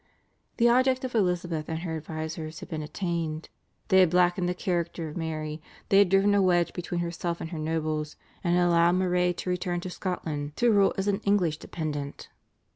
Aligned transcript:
The 0.57 0.67
object 0.67 1.03
of 1.03 1.13
Elizabeth 1.13 1.69
and 1.69 1.77
her 1.81 1.95
advisers 1.95 2.59
had 2.59 2.69
been 2.69 2.81
attained. 2.81 3.49
They 3.89 3.99
had 3.99 4.09
blackened 4.09 4.49
the 4.49 4.55
character 4.55 5.07
of 5.07 5.15
Mary; 5.15 5.61
they 5.89 5.99
had 5.99 6.09
driven 6.09 6.33
a 6.33 6.41
wedge 6.41 6.73
between 6.73 7.01
herself 7.01 7.39
and 7.39 7.51
her 7.51 7.59
nobles, 7.59 8.15
and 8.43 8.55
had 8.55 8.65
allowed 8.65 8.93
Moray 8.93 9.31
to 9.33 9.49
return 9.51 9.79
to 9.81 9.91
Scotland 9.91 10.57
to 10.57 10.71
rule 10.71 10.95
as 10.97 11.07
an 11.07 11.19
English 11.19 11.57
dependent. 11.59 12.29